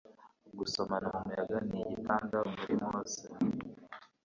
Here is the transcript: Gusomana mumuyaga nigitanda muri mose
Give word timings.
Gusomana 0.59 1.07
mumuyaga 1.13 1.57
nigitanda 1.67 2.37
muri 2.51 2.73
mose 2.83 3.23